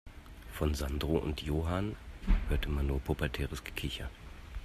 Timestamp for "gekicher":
3.63-4.09